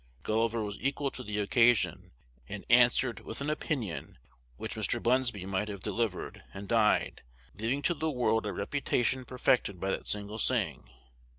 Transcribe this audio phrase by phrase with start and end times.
[0.23, 2.09] Gulliver was equal to the occasion,
[2.49, 4.17] and answered with an opinion
[4.57, 4.99] which Mr.
[4.99, 7.21] Bunsby might have delivered, and died,
[7.53, 10.89] leaving to the world a reputation perfected by that single saying.